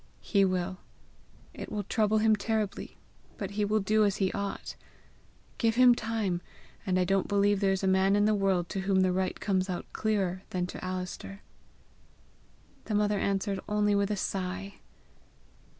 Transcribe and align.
"He 0.21 0.43
will. 0.45 0.79
It 1.53 1.71
will 1.71 1.83
trouble 1.83 2.17
him 2.17 2.35
terribly, 2.35 2.97
but 3.37 3.51
he 3.51 3.63
will 3.63 3.79
do 3.81 4.03
as 4.03 4.15
he 4.17 4.31
ought. 4.33 4.75
Give 5.59 5.75
him 5.75 5.93
time 5.93 6.41
and 6.87 6.99
I 6.99 7.03
don't 7.03 7.27
believe 7.27 7.59
there 7.59 7.71
is 7.71 7.83
a 7.83 7.87
man 7.87 8.15
in 8.15 8.25
the 8.25 8.33
world 8.33 8.67
to 8.69 8.79
whom 8.79 9.01
the 9.01 9.11
right 9.13 9.39
comes 9.39 9.69
out 9.69 9.85
clearer 9.93 10.41
than 10.49 10.65
to 10.65 10.83
Alister." 10.83 11.43
The 12.85 12.95
mother 12.95 13.19
answered 13.19 13.59
only 13.69 13.93
with 13.93 14.09
a 14.09 14.15
sigh. 14.17 14.79